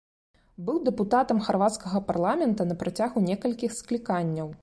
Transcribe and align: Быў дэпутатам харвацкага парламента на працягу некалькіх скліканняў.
Быў 0.69 0.79
дэпутатам 0.87 1.41
харвацкага 1.49 2.01
парламента 2.09 2.67
на 2.71 2.79
працягу 2.81 3.25
некалькіх 3.29 3.79
скліканняў. 3.79 4.53